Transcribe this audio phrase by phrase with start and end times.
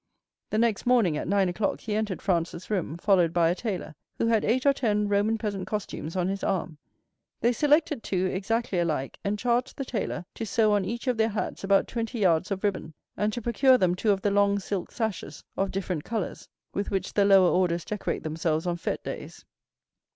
[0.49, 4.25] The next morning, at nine o'clock, he entered Franz's room, followed by a tailor, who
[4.25, 6.79] had eight or ten Roman peasant costumes on his arm;
[7.41, 11.29] they selected two exactly alike, and charged the tailor to sew on each of their
[11.29, 14.89] hats about twenty yards of ribbon, and to procure them two of the long silk
[14.91, 19.45] sashes of different colors with which the lower orders decorate themselves on fête days.